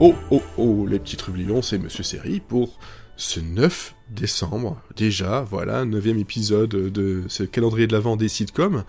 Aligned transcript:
Oh, 0.00 0.12
oh, 0.32 0.42
oh, 0.58 0.86
les 0.86 0.98
petits 0.98 1.16
trublions, 1.16 1.62
c'est 1.62 1.78
Monsieur 1.78 2.02
Série 2.02 2.40
pour 2.40 2.80
ce 3.16 3.38
9 3.38 3.94
décembre. 4.10 4.82
Déjà, 4.96 5.42
voilà, 5.42 5.84
neuvième 5.84 6.18
épisode 6.18 6.70
de 6.70 7.22
ce 7.28 7.44
calendrier 7.44 7.86
de 7.86 7.92
l'avant 7.92 8.16
des 8.16 8.28
sitcoms, 8.28 8.82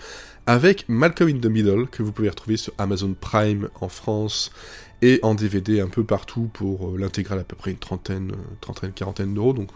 avec 0.48 0.90
Malcolm 0.90 1.30
in 1.30 1.40
the 1.40 1.46
Middle, 1.46 1.88
que 1.88 2.02
vous 2.02 2.12
pouvez 2.12 2.30
retrouver 2.30 2.58
sur 2.58 2.74
Amazon 2.80 3.16
Prime 3.20 3.70
en 3.82 3.88
France 3.88 4.52
et 5.04 5.20
en 5.22 5.36
DVD 5.36 5.80
un 5.80 5.90
peu 5.90 6.04
partout 6.04 6.50
pour 6.52 6.90
euh, 6.90 6.98
l'intégrale 6.98 7.40
à 7.40 7.44
peu 7.44 7.56
près 7.56 7.70
une 7.70 7.78
trentaine, 7.78 8.32
euh, 8.32 8.56
trentaine, 8.60 8.92
quarantaine 8.92 9.36
d'euros, 9.36 9.54
donc 9.54 9.70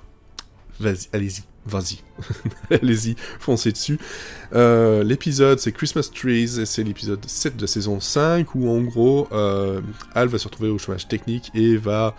vas-y, 0.79 1.09
allez-y, 1.13 1.43
vas-y, 1.69 1.99
allez-y, 2.71 3.15
foncez 3.39 3.71
dessus. 3.71 3.99
Euh, 4.53 5.03
l'épisode 5.03 5.59
c'est 5.59 5.71
Christmas 5.71 6.09
Trees, 6.13 6.59
et 6.59 6.65
c'est 6.65 6.83
l'épisode 6.83 7.23
7 7.25 7.55
de 7.55 7.65
saison 7.65 7.99
5, 7.99 8.55
où 8.55 8.69
en 8.69 8.81
gros, 8.81 9.27
euh, 9.31 9.81
Al 10.15 10.27
va 10.27 10.37
se 10.37 10.45
retrouver 10.47 10.69
au 10.69 10.77
chômage 10.77 11.07
technique 11.07 11.51
et 11.55 11.77
va... 11.77 12.15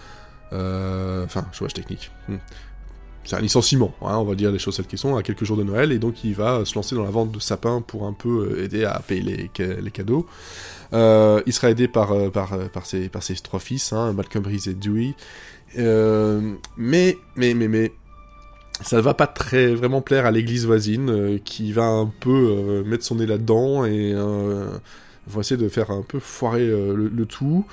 euh, 0.53 1.25
Enfin, 1.25 1.45
chômage 1.53 1.75
technique. 1.75 2.11
hmm. 2.29 2.37
C'est 3.23 3.37
un 3.37 3.41
licenciement, 3.41 3.95
hein, 4.01 4.17
on 4.17 4.25
va 4.25 4.35
dire 4.35 4.51
les 4.51 4.59
choses 4.59 4.77
telles 4.77 4.87
qu'elles 4.87 4.99
sont, 4.99 5.15
à 5.15 5.23
quelques 5.23 5.45
jours 5.45 5.59
de 5.59 5.63
Noël, 5.63 5.93
et 5.93 5.99
donc 5.99 6.25
il 6.25 6.35
va 6.35 6.65
se 6.65 6.75
lancer 6.75 6.95
dans 6.95 7.05
la 7.05 7.11
vente 7.11 7.31
de 7.31 7.39
sapins 7.39 7.83
pour 7.83 8.07
un 8.07 8.15
peu 8.15 8.59
aider 8.65 8.85
à 8.85 8.99
payer 9.07 9.21
les, 9.23 9.51
ca- 9.55 9.75
les 9.81 9.91
cadeaux. 9.91 10.27
Il 10.93 11.53
sera 11.53 11.71
aidé 11.71 11.87
par, 11.87 12.15
ses, 12.85 13.11
trois 13.43 13.61
fils, 13.61 13.93
hein, 13.93 14.15
Malcolm, 14.15 14.45
Reese 14.47 14.69
et 14.69 14.75
Dewey. 14.75 15.15
Mais, 16.77 17.17
mais, 17.37 17.55
mais, 17.55 17.69
mais, 17.69 17.93
ça 18.83 19.01
va 19.01 19.15
pas 19.15 19.27
très 19.27 19.75
vraiment 19.75 20.01
plaire 20.03 20.27
à 20.27 20.31
l'église 20.31 20.67
voisine, 20.67 21.11
euh, 21.11 21.39
qui 21.39 21.73
va 21.73 21.85
un 21.85 22.07
peu 22.21 22.31
euh, 22.31 22.85
mettre 22.85 23.05
son 23.05 23.17
nez 23.17 23.27
là-dedans 23.27 23.85
et 23.85 24.13
euh, 24.15 24.67
va 25.27 25.41
essayer 25.41 25.61
de 25.61 25.69
faire 25.69 25.91
un 25.91 26.03
peu 26.03 26.19
foirer 26.19 26.63
euh, 26.69 26.95
le, 26.95 27.27
tout. 27.27 27.67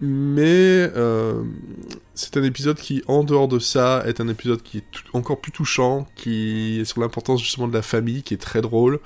Mais 0.00 0.90
c'est 2.14 2.36
un 2.36 2.42
épisode 2.42 2.76
qui, 2.76 3.02
en 3.06 3.22
dehors 3.24 3.48
de 3.48 3.58
ça, 3.58 4.02
est 4.06 4.20
un 4.20 4.28
épisode 4.28 4.62
qui 4.62 4.78
est 4.78 4.84
encore 5.12 5.40
plus 5.40 5.52
touchant, 5.52 6.06
qui 6.16 6.80
est 6.80 6.84
sur 6.84 7.00
l'importance 7.00 7.40
justement 7.42 7.68
de 7.68 7.74
la 7.74 7.82
famille, 7.82 8.22
qui 8.22 8.34
est 8.34 8.38
très 8.42 8.60
drôle, 8.60 8.98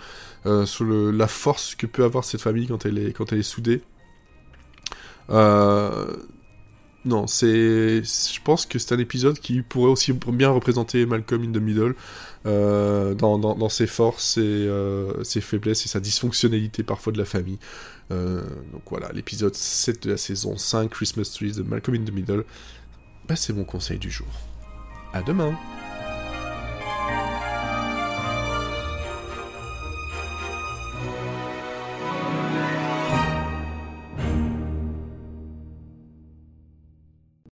sur 0.64 0.84
le- 0.84 1.10
la 1.10 1.26
force 1.28 1.74
que 1.74 1.86
peut 1.86 2.04
avoir 2.04 2.24
cette 2.24 2.40
famille 2.40 2.66
quand 2.68 2.86
elle 2.86 2.98
est, 2.98 3.12
quand 3.12 3.32
elle 3.32 3.40
est 3.40 3.42
soudée. 3.42 3.82
Non, 7.06 7.28
c'est, 7.28 8.02
je 8.02 8.42
pense 8.42 8.66
que 8.66 8.80
c'est 8.80 8.92
un 8.92 8.98
épisode 8.98 9.38
qui 9.38 9.62
pourrait 9.62 9.90
aussi 9.90 10.12
bien 10.12 10.50
représenter 10.50 11.06
Malcolm 11.06 11.44
in 11.44 11.52
the 11.52 11.62
Middle 11.62 11.94
euh, 12.46 13.14
dans, 13.14 13.68
ses 13.68 13.86
forces 13.86 14.38
et 14.38 14.40
euh, 14.40 15.22
ses 15.22 15.40
faiblesses 15.40 15.86
et 15.86 15.88
sa 15.88 16.00
dysfonctionnalité 16.00 16.82
parfois 16.82 17.12
de 17.12 17.18
la 17.18 17.24
famille. 17.24 17.58
Euh, 18.10 18.42
donc 18.72 18.82
voilà, 18.90 19.10
l'épisode 19.12 19.54
7 19.54 20.02
de 20.02 20.10
la 20.10 20.16
saison 20.16 20.56
5, 20.56 20.90
Christmas 20.90 21.30
Trees 21.32 21.52
de 21.52 21.62
Malcolm 21.62 21.96
in 21.96 22.04
the 22.04 22.12
Middle, 22.12 22.44
bah, 23.28 23.36
c'est 23.36 23.52
mon 23.52 23.64
conseil 23.64 23.98
du 23.98 24.10
jour. 24.10 24.26
À 25.12 25.22
demain 25.22 25.56